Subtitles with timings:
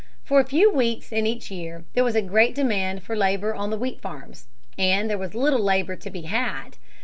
[0.23, 3.69] For a few weeks in each year there was a great demand for labor on
[3.69, 4.47] the wheat farms.
[4.75, 6.77] And there was little labor to be had.